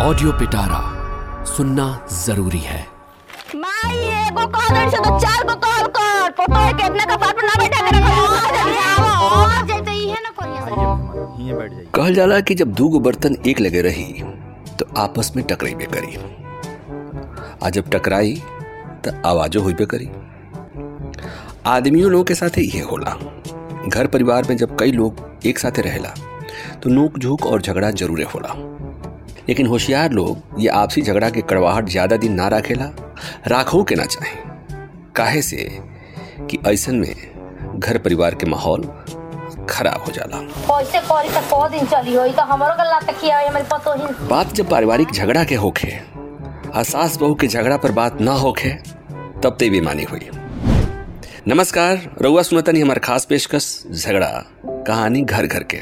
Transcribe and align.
Audio 0.00 0.32
पिटारा 0.32 0.80
सुनना 1.46 1.84
ज़रूरी 2.14 2.58
है। 2.58 2.80
माई 3.56 3.96
एगो 4.08 4.46
कॉलर 4.48 4.90
से 4.90 4.96
तो 4.96 5.18
चार 5.20 5.46
गो 5.46 5.54
कॉल 5.64 5.86
कर। 5.96 6.30
फ़ोटो 6.30 6.54
है 6.54 6.72
कितना 6.72 7.04
का 7.06 7.16
ना 7.16 7.54
बैठा 7.58 7.80
कर 7.80 7.96
जल्दी 8.56 8.76
आओ 8.82 9.30
और 9.30 9.66
जैसे 9.66 9.90
ही 9.90 10.08
है 10.10 10.22
ना 10.22 10.30
कोरिया 10.38 11.90
कहल 11.94 12.14
जाला 12.14 12.40
कि 12.40 12.54
जब 12.54 12.74
दू 12.74 12.88
गो 12.88 13.00
बर्तन 13.00 13.36
एक 13.46 13.60
लगे 13.60 13.80
रही 13.82 14.06
तो 14.78 14.86
आपस 15.00 15.32
में 15.36 15.44
टकराइबे 15.46 15.86
करी। 15.94 16.16
आ 17.62 17.70
जब 17.70 17.90
टकराई 17.90 18.34
तो 19.04 19.10
आवाजो 19.28 19.62
होइबे 19.62 19.86
करी। 19.94 20.08
आदमियों 21.66 22.10
लोगों 22.10 22.24
के 22.24 22.34
साथ 22.34 22.58
ये 22.58 22.80
होला। 22.82 23.18
घर 23.88 24.06
परिवार 24.06 24.46
में 24.48 24.56
जब 24.56 24.76
कई 24.80 24.92
लोग 24.92 25.26
एक 25.46 25.58
साथे 25.58 25.82
रहेला 25.82 26.14
तो 26.82 26.90
नोक 26.90 27.18
झोंक 27.18 27.46
और 27.46 27.62
झगड़ा 27.62 27.90
जरूरे 27.92 28.24
होला। 28.34 28.54
लेकिन 29.48 29.66
होशियार 29.66 30.12
लोग 30.12 30.60
ये 30.60 30.68
आपसी 30.68 31.02
झगड़ा 31.02 31.30
के 31.30 31.40
कड़वाहट 31.42 31.88
ज़्यादा 31.88 32.16
दिन 32.16 32.32
ना 32.32 32.48
रखेला 32.48 32.90
राखो 33.48 33.82
के 33.84 33.94
ना 33.94 34.04
चाहे। 34.04 34.36
काहे 35.16 35.42
से 35.42 35.68
कि 36.50 36.58
ऐसन 36.66 36.96
में 36.96 37.78
घर 37.78 37.98
परिवार 37.98 38.34
के 38.34 38.46
माहौल 38.46 38.82
खराब 39.70 40.02
हो 40.02 40.12
जाला। 40.12 40.40
कैसे 40.68 41.00
करी 41.00 41.28
तो 41.28 41.40
सौ 41.40 41.68
दिन 41.68 41.86
चली 41.86 42.14
होई 42.14 42.32
तो 42.32 42.42
हमरो 42.42 43.64
पतो 43.72 43.94
ही। 43.94 44.28
बात 44.28 44.52
जब 44.52 44.68
पारिवारिक 44.70 45.12
झगड़ा 45.12 45.44
के 45.44 45.54
होखे 45.54 45.98
आ 46.74 46.82
सास 46.82 47.16
बहू 47.16 47.34
के 47.34 47.46
झगड़ा 47.46 47.76
पर 47.76 47.92
बात 47.92 48.20
ना 48.20 48.32
होखे 48.36 48.70
तब 49.42 49.56
ते 49.60 49.70
बेमानी 49.70 50.02
हुई। 50.02 50.28
नमस्कार 51.48 52.00
रउआ 52.22 52.42
सुनतनी 52.42 52.80
हमार 52.80 52.98
खास 52.98 53.24
पेशकश 53.24 53.66
झगड़ा 53.92 54.30
कहानी 54.86 55.22
घर 55.22 55.46
घर 55.46 55.62
के। 55.62 55.80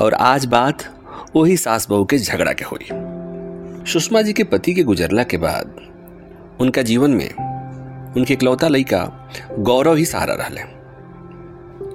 और 0.00 0.14
आज 0.14 0.44
बात 0.46 0.84
वही 1.36 1.56
सास 1.56 1.88
बहू 1.90 2.04
के 2.04 2.18
झगड़ा 2.18 2.52
के 2.52 2.64
हुई 2.64 2.88
सुषमा 3.92 4.22
जी 4.22 4.32
के 4.32 4.44
पति 4.44 4.74
के 4.74 4.82
गुजरला 4.82 5.22
के 5.22 5.36
बाद, 5.36 5.74
उनका 6.60 6.82
जीवन 6.82 7.10
में 7.10 7.28
उनके 8.16 8.34
इकलौता 8.34 8.68
लड़का 8.68 9.28
गौरव 9.58 9.94
ही 9.94 10.04
सहारा 10.04 10.34
रहले 10.34 10.60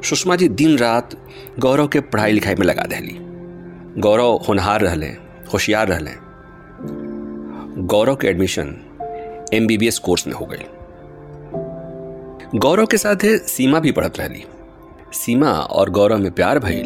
सुषमा 0.07 0.35
जी 0.35 0.47
दिन 0.47 0.77
रात 0.77 1.16
गौरव 1.59 1.88
के 1.88 1.99
पढ़ाई 1.99 2.31
लिखाई 2.31 2.55
में 2.55 2.66
लगा 2.67 2.83
देली 2.83 3.17
गौरव 4.02 4.39
होनहार 4.47 4.81
रहले 4.81 5.07
होशियार 5.53 5.88
रहले 5.88 6.11
गौरव 7.88 8.16
के 8.16 8.27
एडमिशन 8.27 8.75
एमबीबीएस 9.53 9.99
कोर्स 9.99 10.27
में 10.27 10.33
हो 10.33 10.45
गई। 10.45 10.66
गौरव 12.59 12.85
के 12.85 12.97
साथ 12.97 13.25
सीमा 13.47 13.79
भी 13.79 13.91
पढ़त 13.91 14.19
रहली। 14.19 14.44
सीमा 15.13 15.51
और 15.51 15.89
गौरव 15.89 16.17
में 16.17 16.31
प्यार 16.31 16.59
भइल 16.59 16.85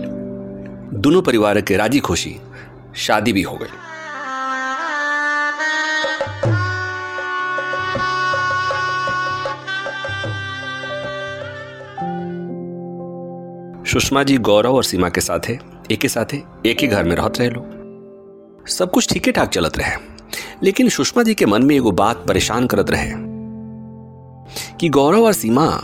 दोनों 0.93 1.21
परिवार 1.21 1.61
के 1.61 1.77
राज़ी 1.77 1.99
खुशी, 1.99 2.37
शादी 2.95 3.33
भी 3.33 3.41
हो 3.41 3.59
गई। 3.61 3.65
सुषमा 13.91 14.23
जी 14.23 14.37
गौरव 14.37 14.75
और 14.75 14.83
सीमा 14.83 15.09
के 15.09 15.21
साथे 15.21 15.59
एक 15.91 15.99
ही 16.03 16.09
साथे 16.09 16.41
एक 16.65 16.81
ही 16.81 16.87
घर 16.87 17.03
में 17.03 17.15
रहते 17.15 17.43
रहे 17.43 17.49
लोग। 17.49 18.67
सब 18.67 18.91
कुछ 18.91 19.13
ठीक 19.13 19.29
ठाक 19.29 19.49
चलत 19.49 19.77
रहे। 19.77 19.97
लेकिन 20.63 20.89
सुषमा 20.89 21.23
जी 21.23 21.33
के 21.33 21.45
मन 21.45 21.63
में 21.63 21.75
एगो 21.75 21.91
बात 21.91 22.17
परेशान 22.27 22.67
करत 22.67 22.91
रहे 22.91 23.11
कि 24.77 24.89
गौरव 24.89 25.25
और 25.25 25.33
सीमा 25.33 25.81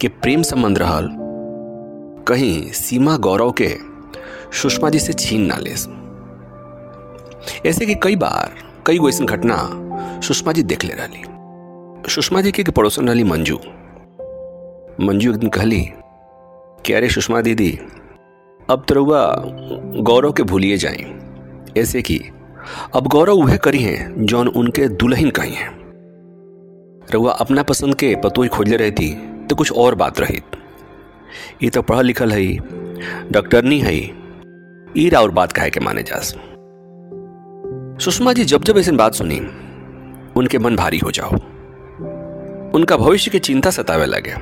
के 0.00 0.08
प्रेम 0.08 0.42
संबंध 0.42 0.78
रहल। 0.78 1.08
कहीं 2.28 2.72
सीमा 2.72 3.16
गौरव 3.16 3.52
के 3.52 3.95
सुषमा 4.52 4.90
जी 4.90 4.98
से 4.98 5.12
छीन 5.12 5.42
ना 5.42 5.56
ले। 5.56 5.70
ऐसे 7.68 7.86
कि 7.86 7.94
कई 7.94 8.16
बार, 8.16 8.54
कई 8.86 8.98
गो 8.98 9.08
ऐसी 9.08 9.24
घटना 9.24 9.56
सुषमा 10.20 10.52
जी 10.52 10.62
देख 10.62 10.84
ले 10.84 10.94
रही 10.94 11.22
सुषमा 12.10 12.40
जी 12.40 12.52
के 12.52 12.62
पड़ोसन 12.62 13.08
रही 13.08 13.24
मंजू। 13.24 13.56
मंजू 15.00 15.30
एक 15.30 15.36
दिन 15.36 15.48
कहली 15.50 15.88
कि 16.86 16.92
अरे 16.92 17.08
सुषमा 17.08 17.40
दीदी, 17.40 17.78
अब 18.70 18.84
तो 18.88 18.94
रउआ 18.94 19.34
गौरव 19.96 20.32
के 20.32 20.42
भूलिए 20.42 20.76
जाए 20.76 21.20
ऐसे 21.78 22.02
कि, 22.02 22.20
अब 22.94 23.06
गौरव 23.06 23.36
वह 23.36 23.56
करी 23.56 23.82
हैं, 23.82 24.26
जौन 24.26 24.48
उनके 24.48 24.88
दुल्हन 24.88 25.30
कही 25.30 25.54
हैं। 25.54 25.76
रउआ 27.10 27.32
अपना 27.32 27.62
पसंद 27.62 27.94
के 27.94 28.16
पतोई 28.16 28.48
खोजले 28.48 28.76
रहती 28.76 29.14
तो 29.46 29.56
कुछ 29.56 29.72
और 29.72 29.94
बात 29.94 30.20
रही 30.20 30.40
ये 31.62 31.70
तो 31.70 31.82
पढ़ल 31.82 32.06
लिखल 32.06 32.32
है 32.32 32.56
डॉक्टरनी 33.32 33.80
है 33.80 34.25
ई 34.98 35.10
और 35.10 35.30
बात 35.30 35.52
कहे 35.52 35.70
के 35.70 35.80
माने 35.80 36.02
जास। 36.02 36.34
सुषमा 38.04 38.32
जी, 38.32 38.44
जब 38.44 38.64
जब 38.64 38.78
ऐसी 38.78 38.90
बात 38.90 39.14
सुनी, 39.14 39.40
उनके 40.36 40.58
मन 40.58 40.76
भारी 40.76 40.98
हो 40.98 41.10
जाओ। 41.10 41.30
उनका 42.70 42.96
भविष्य 42.96 43.30
की 43.30 43.38
चिंता 43.38 43.70
सतावे 43.70 44.06
लगे। 44.06 44.34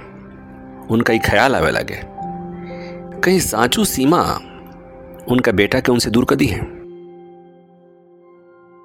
उनका 0.91 1.13
ही 1.13 1.19
ख्याल 1.19 1.57
आवे 1.57 1.71
लगे। 1.71 2.01
कहीं 3.21 3.41
सांचू 3.41 3.85
सीमा 3.85 4.23
उनका 5.29 5.53
बेटा 5.53 5.81
के 5.81 5.93
उनसे 5.93 6.11
दूर 6.11 6.25
कदी 6.25 6.47
है? 6.47 6.67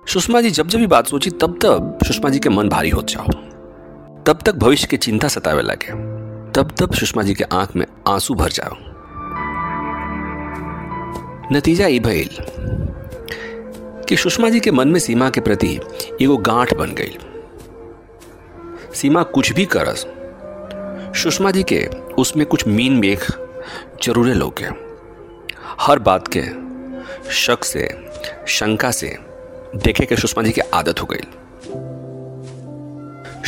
सुषमा 0.07 0.41
जी, 0.41 0.49
जब 0.49 0.67
जब 0.67 0.79
भी 0.79 0.87
बात 0.87 1.07
सोची, 1.07 1.29
तब 1.29 1.59
तब 1.61 1.97
सुषमा 2.07 2.29
जी 2.29 2.39
के 2.39 2.49
मन 2.49 2.69
भारी 2.69 2.89
हो 2.89 3.01
जाओ। 3.01 3.27
तब 4.23 4.39
तक 4.45 4.55
भविष्य 4.55 4.87
की 4.87 4.97
चिंता 4.97 5.27
सतावे 5.27 5.61
लगे। 5.61 5.91
तब 6.51 6.75
तब 6.79 6.93
सुषमा 6.93 7.23
जी 7.23 7.33
के 7.33 7.43
आँख 7.43 7.75
में 7.75 7.85
आँसू 8.07 8.33
भर 8.33 8.49
जाओ। 8.49 8.88
नतीजा 11.51 11.87
ये 11.87 11.99
भइल 11.99 12.29
कि 14.09 14.15
सुषमा 14.17 14.49
जी 14.49 14.59
के 14.59 14.71
मन 14.71 14.87
में 14.87 14.99
सीमा 14.99 15.29
के 15.29 15.41
प्रति 15.41 15.79
एगो 16.21 16.37
गांठ 16.37 16.73
बन 16.73 16.93
गई 16.93 17.17
सीमा 18.93 19.23
कुछ 19.23 19.51
भी 19.51 19.65
करस, 19.65 20.05
सुषमा 21.23 21.51
जी 21.51 21.63
के 21.63 21.85
उसमें 22.17 22.45
कुछ 22.45 22.67
मीन 22.67 22.93
मेघ 22.93 23.19
जरूरे 24.03 24.33
लोग 24.33 24.53
हर 25.79 25.99
बात 25.99 26.29
के 26.37 26.43
शक 27.31 27.63
से, 27.63 27.89
शंका 28.47 28.91
से 28.91 29.17
देखे 29.75 30.05
के 30.05 30.15
सुषमा 30.15 30.43
जी 30.43 30.51
की 30.51 30.61
आदत 30.61 31.01
हो 31.01 31.07
गई। 31.11 31.23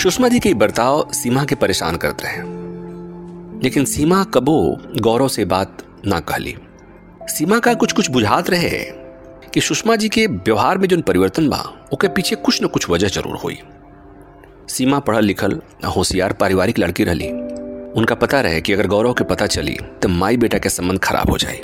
सुषमा 0.01 0.27
जी 0.27 0.39
के 0.39 0.53
बर्ताव 0.53 1.11
सीमा 1.11 1.45
के 1.45 1.55
परेशान 1.55 1.97
करते 1.97 2.27
रहे 2.27 2.41
लेकिन 3.63 3.85
सीमा 3.85 4.23
कबो 4.23 4.77
गौरव 5.01 5.27
से 5.27 5.45
बात 5.45 5.77
ना 6.05 6.19
कहली। 6.19 6.55
सीमा 7.29 7.59
का 7.59 7.73
कुछ 7.73 7.91
कुछ 7.91 8.09
बुझात 8.11 8.49
रहे 8.49 8.79
कि 9.53 9.61
सुषमा 9.61 9.95
जी 9.95 10.09
के 10.09 10.27
व्यवहार 10.27 10.77
में 10.77 10.87
जो 10.87 11.01
परिवर्तन 11.01 11.49
बा 11.49 11.89
ओके 11.93 12.07
पीछे 12.07 12.35
कुछ 12.35 12.63
न 12.63 12.67
कुछ 12.67 12.89
वजह 12.89 13.07
ज़रूर 13.07 13.35
हुई। 13.35 13.57
सीमा 14.69 14.99
पढ़ल 14.99 15.25
लिखल 15.25 15.61
होशियार 15.95 16.33
पारिवारिक 16.33 16.79
लड़की 16.79 17.03
रही। 17.03 17.29
उनका 17.91 18.15
पता 18.15 18.41
रहे 18.41 18.61
कि 18.61 18.73
अगर 18.73 18.87
गौरव 18.87 19.13
के 19.13 19.23
पता 19.23 19.47
चली 19.47 19.77
तो 20.01 20.09
माई 20.09 20.37
बेटा 20.37 20.57
के 20.57 20.69
संबंध 20.69 20.99
खराब 20.99 21.29
हो 21.29 21.37
जाए। 21.37 21.61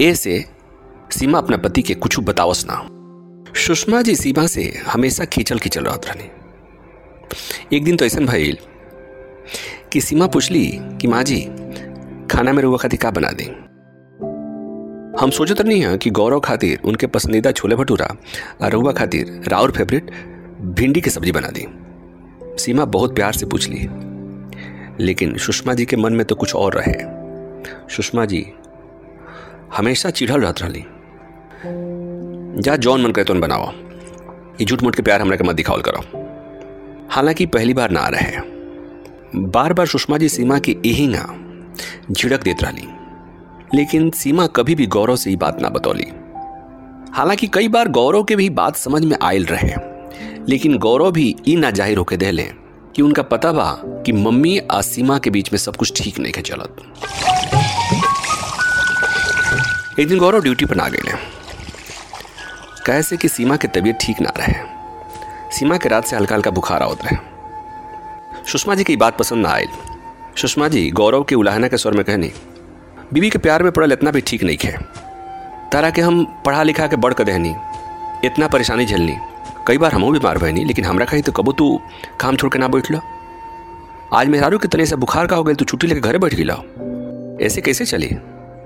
ऐसे 0.00 0.44
सीमा 1.12 1.38
अपना 1.38 1.56
पति 1.56 1.82
के 1.82 1.94
कुछ 1.94 2.18
बतावस 2.20 2.64
ना। 2.70 2.86
सुषमा 3.60 4.02
जी 4.02 4.14
सीमा 4.16 4.46
से 4.46 4.72
हमेशा 4.86 5.24
खींचल 5.24 5.58
खींचल 5.58 5.84
रहत 5.84 6.06
रहनी 6.06 7.76
एक 7.76 7.84
दिन 7.84 7.96
तो 7.96 8.04
ऐसा 8.04 8.20
भइल 8.20 8.58
कि 9.92 10.00
सीमा 10.00 10.26
पूछली 10.26 10.66
कि, 11.00 11.08
माँ 11.08 11.22
जी, 11.22 11.40
खाना 12.30 12.52
में 12.52 12.62
रुआ 12.62 12.76
खातिर 12.76 13.00
का 13.00 13.10
बना 13.10 13.30
दी? 13.30 13.44
हम 15.20 15.30
सोचत 15.30 15.60
नहीं 15.60 15.80
है 15.82 15.98
कि 15.98 16.10
गौरव 16.10 16.40
खातिर, 16.40 16.78
उनके 16.84 17.06
पसंदीदा 17.06 17.50
छोले 17.50 17.76
भटूरा 17.76 18.16
रुआ 18.62 18.92
खातिर 18.92 19.42
राउर 19.48 19.70
फेवरेट, 19.70 20.10
भिंडी 20.60 21.00
की 21.00 21.10
सब्ज़ी 21.10 21.32
बना 21.32 21.48
दी। 21.48 21.66
सीमा 22.62 22.84
बहुत 22.84 23.14
प्यार 23.14 23.32
से 23.32 23.46
पूछ 23.46 23.68
ली। 23.68 23.88
लेकिन 25.04 25.36
सुषमा 25.38 25.74
जी 25.74 25.84
के 25.84 25.96
मन 25.96 26.12
में 26.12 26.24
तो 26.26 26.34
कुछ 26.34 26.54
और 26.54 26.74
रहे। 26.74 26.94
सुषमा 27.96 28.24
जी 28.24 28.46
हमेशा 29.76 30.10
चिढ़ल 30.10 30.40
रहत 30.40 30.62
रही 30.62 30.84
जा 32.62 32.76
जौन 32.76 33.02
मन 33.02 33.12
करे 33.12 33.24
तो 33.24 33.34
बनाओ। 33.34 33.72
ये 34.60 34.64
झूठ 34.64 34.82
मूठ 34.82 34.96
के 34.96 35.02
प्यार 35.02 35.20
हमरा 35.20 35.36
के 35.36 35.44
मत 35.44 35.54
दिखावल 35.54 35.80
करो। 35.80 36.00
हालाँकि 37.10 37.46
पहली 37.46 37.74
बार 37.74 37.90
ना 37.90 38.06
रहे 38.08 38.40
बार 39.36 39.72
बार 39.72 39.86
सुषमा 39.86 40.18
जी 40.18 40.28
सीमा 40.28 40.58
की 40.58 40.76
यही 40.86 41.06
ना 41.08 41.26
झिड़क 42.10 42.42
देत 42.42 42.62
रही 42.62 42.99
लेकिन 43.74 44.10
सीमा 44.10 44.46
कभी 44.46 44.74
भी 44.74 44.86
गौरव 44.86 45.16
से 45.16 45.30
ही 45.30 45.36
बात 45.36 45.60
ना 45.62 45.68
बतौली। 45.68 46.06
हालाँकि 47.12 47.46
कई 47.46 47.68
बार 47.68 47.88
गौरव 47.88 48.24
के 48.24 48.36
भी 48.36 48.48
बात 48.50 48.76
समझ 48.76 49.04
में 49.04 49.16
आयल 49.22 49.44
रहे। 49.44 49.74
लेकिन 50.48 50.78
गौरव 50.78 51.10
भी 51.12 51.34
ई 51.48 51.56
ना 51.56 51.70
ज़ाहिर 51.70 51.98
होके 51.98 52.16
देले 52.16 52.42
कि 52.96 53.02
उनका 53.02 53.22
पता 53.22 53.52
बा 53.52 53.70
कि 54.06 54.12
मम्मी 54.12 54.58
आ 54.58 54.80
सीमा 54.80 55.18
के 55.18 55.30
बीच 55.30 55.52
में 55.52 55.58
सब 55.58 55.76
कुछ 55.76 56.02
ठीक 56.02 56.18
नहीं 56.18 56.32
के 56.32 56.40
चलत। 56.40 56.76
एक 60.00 60.08
दिन 60.08 60.18
गौरव 60.18 60.42
ड्यूटी 60.42 60.64
पर 60.64 60.76
ना 60.76 60.88
गए 60.88 61.18
कैसे 62.86 63.16
कि 63.16 63.28
सीमा 63.28 63.56
के 63.56 63.68
तबीयत 63.68 63.98
ठीक 64.00 64.20
ना 64.20 64.32
रहे। 64.38 64.54
सीमा 65.58 65.76
के 65.76 65.88
रात 65.88 66.04
से 66.04 66.16
हल्का 66.16 66.34
हल्का 66.34 66.50
बुखार 66.50 66.82
आवत 66.82 67.04
रहे। 67.04 67.16
सुषमा 68.46 68.74
जी 68.74 68.84
की 68.84 68.96
बात 68.96 69.18
पसंद 69.18 69.46
ना 69.46 69.48
आई 69.48 69.66
सुषमा 70.36 70.68
जी 70.68 70.90
गौरव 70.90 71.24
के 71.24 71.34
उलाहना 71.34 71.68
के 71.68 71.76
स्वर 71.76 71.92
में 71.92 72.04
कहनी 72.04 72.30
बीबी 73.12 73.30
के 73.30 73.38
प्यार 73.38 73.62
में 73.62 73.72
पड़ल 73.72 73.92
इतना 73.92 74.10
भी 74.10 74.20
ठीक 74.26 74.42
नहीं 74.42 74.56
खे 74.56 74.72
तारा 75.72 75.90
के 75.90 76.00
हम 76.00 76.24
पढ़ा 76.46 76.62
लिखा 76.62 76.86
के 76.86 76.96
बढ़ 76.96 77.14
कर 77.14 77.24
देहनी 77.24 77.54
इतना 78.24 78.48
परेशानी 78.48 78.86
झेलनी। 78.86 79.16
कई 79.66 79.78
बार 79.78 79.92
हमू 79.92 80.10
बीमार 80.12 80.38
भयनी 80.38 80.64
लेकिन 80.64 80.84
हमरा 80.84 81.04
कही 81.06 81.22
तो 81.22 81.32
कबो 81.32 81.52
तू 81.52 81.80
काम 82.20 82.36
छोड़ 82.36 82.52
के 82.52 82.58
ना 82.58 82.68
बैठ 82.68 82.90
लो 82.90 83.00
आज 84.16 84.28
मेहरारू 84.28 84.58
के 84.58 84.68
तने 84.68 84.86
से 84.86 84.96
बुखार 84.96 85.26
का 85.26 85.36
हो 85.36 85.44
गया 85.44 85.54
तू 85.54 85.64
छुट्टी 85.64 85.86
लेके 85.86 86.00
घरे 86.00 86.18
बैठ 86.18 86.34
गिला 86.34 86.54
ऐसे 87.46 87.60
कैसे 87.60 87.84
चली? 87.84 88.08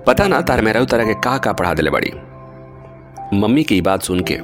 पता 0.06 0.29
ना 0.29 0.41
तार 0.41 0.61
मेहरारू 0.62 0.87
तारा 0.87 1.05
के 1.05 1.14
का 1.14 1.37
का 1.38 1.52
पढ़ा 1.52 1.75
दिले 1.75 1.91
बड़ी। 1.91 2.12
मम्मी 3.38 3.64
की 3.64 3.81
बात 3.81 4.02
सुन 4.02 4.20
के 4.20 4.38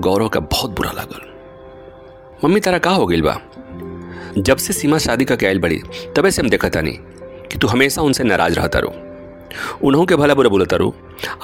गौरव 0.00 0.28
का 0.28 0.40
बहुत 0.40 0.76
बुरा 0.76 0.92
लागल। 0.92 1.26
मम्मी 2.44 2.60
तारा 2.60 2.78
का 2.78 2.90
हो 2.90 3.06
गई 3.06 3.20
बा? 3.22 3.38
जब 4.38 4.56
से 4.56 4.72
सीमा 4.72 4.98
शादी 4.98 5.24
का 5.24 5.34
आयल 5.46 5.58
बड़ी, 5.58 5.80
तबे 6.16 6.30
से 6.30 6.42
हम 6.42 6.48
देखा 6.48 6.68
था 6.68 6.80
नहीं 6.80 6.98
कि 7.50 7.58
तू 7.58 7.66
हमेशा 7.66 8.02
उनसे 8.02 8.24
नाराज़ 8.24 8.54
रहता 8.54 8.78
रो 8.78 8.92
उन्हों 9.84 10.06
के 10.06 10.16
भला 10.16 10.34
बुरा 10.34 10.48
बोलता 10.48 10.76
रो 10.76 10.94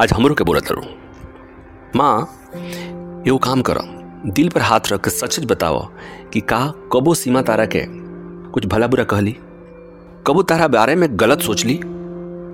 आज 0.00 0.12
हमरों 0.12 0.34
के 0.34 0.44
बोलता 0.44 0.74
रो 0.74 0.82
माँ 1.96 2.28
यो 3.26 3.38
काम 3.38 3.62
करो। 3.62 3.80
दिल 4.30 4.48
पर 4.48 4.60
हाथ 4.60 4.80
रख 4.92 5.08
सच 5.08 5.32
सच 5.32 5.44
बताओ 5.44 5.88
कि 6.32 6.40
का 6.40 6.74
कबो 6.92 7.14
सीमा 7.14 7.42
तारा 7.42 7.66
के 7.66 7.84
कुछ 8.52 8.66
भला 8.66 8.86
बुरा 8.86 9.04
कहली? 9.04 9.36
कबो 10.26 10.42
तारा 10.42 10.68
बारे 10.68 10.94
में 10.94 11.08
गलत 11.12 11.40
सोच 11.40 11.64
ली 11.64 11.80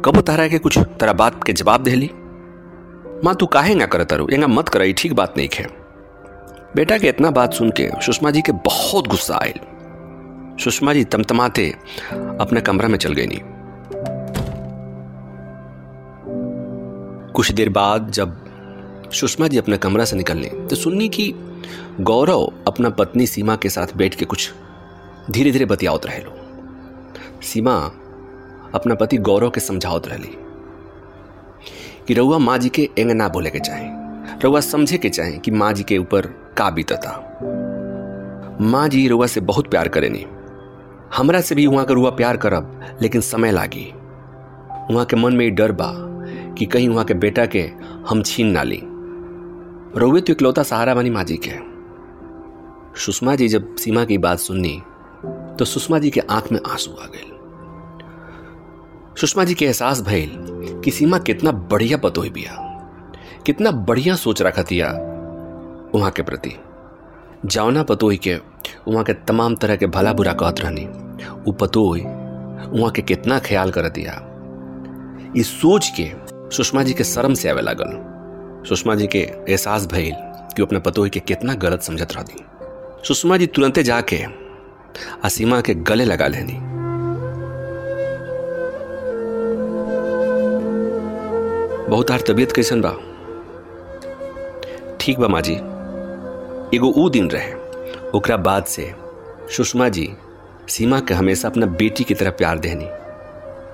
कबो 0.05 0.21
तारा 0.21 0.49
के 0.49 0.59
कुछ 0.59 0.79
तारा 0.79 1.13
बात 1.13 1.45
के 1.45 1.53
जवाब 1.53 1.83
दे 1.83 1.91
ली 1.91 2.11
माँ, 3.25 3.35
तू 3.35 3.47
काहे 3.47 3.75
ना 3.75 3.87
करता 3.87 4.17
रो 4.17 4.29
एँगा 4.33 4.47
मत 4.47 4.69
कर 4.69 4.93
ठीक 4.93 5.13
बात 5.13 5.35
नहीं 5.37 5.49
खे 5.49 5.67
बेटा 6.77 6.99
के 6.99 7.09
इतना 7.09 7.31
बात 7.31 7.55
सुन 7.55 7.71
के 7.71 7.91
सुषमा 8.03 8.31
जी 8.31 8.43
के 8.43 8.53
बहुत 8.53 9.09
गुस्सा 9.09 9.39
आयल 9.43 9.61
सुषमा 10.65 10.93
जी 10.93 11.05
तमतमाते 11.05 11.75
अपने 12.41 12.61
कमरा 12.61 12.89
में 12.89 12.99
चल 12.99 13.13
गई 13.13 13.27
नहीं 13.27 13.41
कुछ 17.39 17.51
देर 17.53 17.69
बाद 17.69 18.11
जब 18.11 19.11
सुषमा 19.15 19.49
जी 19.49 19.59
अपना 19.59 19.77
कमरा 19.77 20.05
से 20.05 20.17
निकलने 20.17 20.49
तो 20.71 20.77
सुननी 20.77 21.09
कि 21.09 21.33
गौरव 22.01 22.43
अपना 22.67 22.91
पत्नी 22.91 23.27
सीमा 23.27 23.57
के 23.57 23.69
साथ 23.69 23.87
बैठ 23.97 24.15
के 24.15 24.25
कुछ 24.25 24.53
धीरे 25.31 25.51
धीरे 25.53 25.65
बतियावत 25.65 26.07
रहे 26.07 26.19
लो। 26.19 27.41
सीमा 27.43 27.75
अपना 28.75 28.95
पति 28.95 29.17
गौरव 29.17 29.51
के 29.51 29.61
समझावत 29.61 30.09
रहली 30.09 30.31
कि 32.09 32.15
रउआ 32.15 32.39
माँ 32.39 32.59
जी 32.59 32.69
के 32.69 32.89
एंग 32.99 33.11
ना 33.11 33.29
बोले 33.29 33.51
के 33.51 33.59
चाहे। 33.59 33.89
रउआ 34.45 34.61
समझे 34.61 34.99
के 34.99 35.09
चाहे 35.09 35.39
कि 35.39 35.51
माँ 35.51 35.73
जी 35.73 35.83
के 35.83 35.99
ऊपर 35.99 36.27
का 36.57 36.71
बीतता। 36.71 37.13
माँ 38.61 38.89
जी 38.89 39.09
रउआ 39.09 39.27
से 39.27 39.41
बहुत 39.41 39.71
प्यार 39.71 39.89
करेनी 39.89 40.27
हमरा 41.17 41.41
से 41.41 41.55
भी 41.55 41.67
वहाँ 41.67 41.85
का 41.85 41.95
रुआ 41.95 42.11
प्यार 42.11 42.37
करब, 42.37 42.99
लेकिन 43.03 43.21
समय 43.21 43.53
लागी। 43.53 43.93
वहाँ 44.91 45.05
के 45.05 45.17
मन 45.17 45.37
में 45.37 45.55
डर 45.55 45.73
बा 45.73 46.08
कि 46.59 46.67
कहीं 46.67 46.89
वहाँ 46.89 47.05
के 47.05 47.15
बेटा 47.15 47.47
के 47.47 47.63
हम 48.09 48.23
छीन 48.23 48.51
ना 48.51 48.63
ली। 48.63 48.81
रउए 49.97 50.21
तो 50.21 50.33
इकलौता 50.33 50.63
सहारा 50.63 50.95
बनी 50.95 51.11
माँ 51.11 51.25
जी 51.25 51.37
के 51.47 51.57
सुषमा 53.01 53.35
जी 53.37 53.49
जब 53.49 53.75
सीमा 53.77 54.05
की 54.05 54.19
बात 54.19 54.39
सुननी 54.39 54.81
तो 55.59 55.65
सुषमा 55.65 55.99
जी 55.99 56.11
के 56.11 56.21
आँख 56.21 56.53
में 56.53 56.61
आँसू 56.67 56.91
आ 56.93 57.07
गए। 57.07 57.27
सुषमा 59.21 59.45
जी 59.45 59.55
के 59.55 59.65
एहसास 59.65 60.01
भइल 60.01 60.31
कि 60.85 60.91
सीमा 60.91 61.19
कितना 61.19 61.53
बढ़िया 61.53 61.97
पतोही 61.99 62.31
बिया, 62.31 62.57
कितना 63.47 63.71
बढ़िया 63.71 64.15
सोच 64.17 64.43
रखा 64.43 64.63
थिया 64.63 64.91
वहाँ 65.95 66.11
के 66.11 66.23
प्रति। 66.23 66.55
जावना 67.45 67.83
पतोही 67.83 68.17
के, 68.17 68.35
वहाँ 68.89 69.05
के 69.05 69.13
तमाम 69.13 69.55
तरह 69.57 69.77
के 69.77 69.87
भला 69.87 70.13
बुरा 70.13 70.33
कहत 70.33 70.61
रहनी 70.61 70.87
उ 71.49 71.53
पतोही 71.53 72.03
वहाँ 72.03 72.91
के 72.91 73.03
कितना 73.03 73.39
ख्याल 73.39 73.71
कर 73.71 73.89
दिया। 73.89 74.15
इस 75.37 75.51
सोच 75.53 75.91
के 76.01 76.05
सुषमा 76.53 76.83
जी 76.83 76.93
के 76.95 77.05
शर्म 77.05 77.35
से 77.35 77.49
आवे 77.49 77.63
लागल। 77.63 77.91
सुषमा 78.69 78.95
जी 78.95 79.07
के 79.07 79.19
एहसास 79.19 79.87
भइल 79.87 80.15
कि 80.57 80.63
अपने 80.63 80.79
पतोही 80.79 81.11
के 81.11 81.21
कितना 81.21 81.55
गलत 81.55 81.83
समझत 81.83 82.13
रहती। 82.13 82.45
सुषमा 83.09 83.37
जी 83.37 83.47
तुरंते 83.47 83.83
जाके 83.83 84.25
असीमा 85.25 85.61
के 85.61 85.75
गले 85.75 86.05
लगा 86.05 86.27
लेनी 86.27 86.59
बहुत 91.91 92.11
हार 92.11 92.21
तबीयत 92.21 92.53
कैसन 92.53 92.81
बा? 92.81 92.91
ठीक 95.01 95.19
बा 95.19 95.29
माँ 95.29 95.41
जी 95.41 95.55
एगो 96.77 96.93
ऊ 96.97 97.09
दिन 97.11 97.31
रहे, 97.31 97.53
ओकरा 98.15 98.37
बाद 98.37 98.65
से 98.65 98.93
सुषमा 99.57 99.89
जी 99.89 100.09
सीमा 100.69 101.01
के 101.01 101.15
हमेशा 101.15 101.49
अपना 101.49 101.67
बेटी 101.67 102.05
की 102.05 102.15
तरह 102.15 102.31
प्यार 102.31 102.59
देनी 102.59 102.89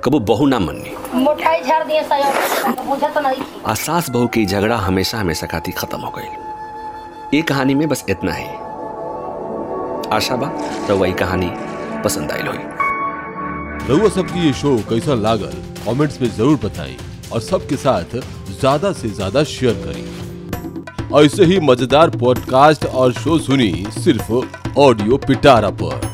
कबो 0.05 0.19
बहू 0.21 0.47
ना 0.47 0.59
मननी। 0.59 0.91
मोटाई 1.19 1.61
झाड़ 1.63 1.85
दिए 1.85 2.03
सही 2.03 2.23
तो 3.15 3.21
नहीं। 3.21 3.43
आ 3.67 3.75
सास 3.75 4.11
बहू 4.11 4.27
की 4.27 4.45
झगड़ा 4.47 4.77
हमेशा 4.77 5.19
हमेशा 5.19 5.47
खातिर 5.47 5.75
खत्म 5.75 5.99
हो 5.99 6.11
गई। 6.17 7.37
ये 7.37 7.43
कहानी 7.43 7.75
में 7.75 7.89
बस 7.89 8.05
इतना 8.11 8.33
ही। 8.33 8.47
आशा 10.17 10.37
बा 10.37 10.49
तो 10.89 10.97
वही 10.97 11.13
कहानी 11.23 11.51
पसंद 12.05 12.33
आई 12.33 12.47
हुई 12.47 12.63
रउआ 13.89 14.09
सबकी 14.11 14.47
ये 14.47 14.53
शो 14.53 14.77
कैसा 14.91 15.15
लागल 15.17 15.55
कमेंट्स 15.87 16.21
में 16.21 16.29
ज़रूर 16.31 16.59
बताएँ 16.65 16.97
और 17.33 17.41
सबके 17.43 17.77
साथ 17.77 18.17
ज़्यादा 18.51 18.93
से 18.93 19.09
ज़्यादा 19.11 19.45
शेयर 19.53 19.83
करें। 19.85 21.23
ऐसे 21.23 21.45
ही 21.45 21.61
मज़ेदार 21.63 22.11
पॉडकास्ट 22.19 22.87
और 22.87 23.13
शो 23.15 23.39
सुनी 23.39 23.73
सिर्फ़ 23.95 24.33
ऑडियो 24.81 25.17
पिटारा 25.27 25.71
पर। 25.83 26.14